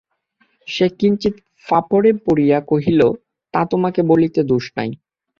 সে 0.67 0.85
কিঞ্চিৎ 0.99 1.35
ফাঁপরে 1.67 2.11
পড়িয়া 2.25 2.57
কহিল, 2.69 3.01
তা, 3.53 3.61
তোমাকে 3.71 4.01
বলিতে 4.11 4.39
দোষ 4.43 4.65
নাই। 4.77 4.89